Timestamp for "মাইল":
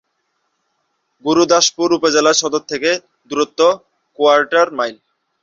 4.77-4.95